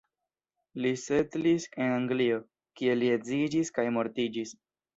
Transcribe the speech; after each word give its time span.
Li 0.85 0.93
setlis 1.01 1.67
en 1.85 1.93
Anglio, 1.99 2.41
kie 2.81 2.99
li 3.03 3.13
edziĝis 3.19 3.73
kaj 3.79 3.89
mortiĝis. 4.01 4.59